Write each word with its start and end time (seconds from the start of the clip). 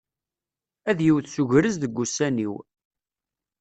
Ad 0.89 0.99
yewwet 1.05 1.27
s 1.33 1.35
ugrez 1.41 1.75
deg 1.79 1.99
ussan-iw. 2.03 2.53